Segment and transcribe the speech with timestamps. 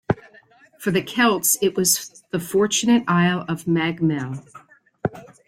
[0.79, 4.43] For the Celts, it was the Fortunate Isle of Mag Mell.